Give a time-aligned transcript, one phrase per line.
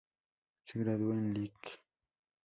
[0.63, 1.79] Se graduó de Lic.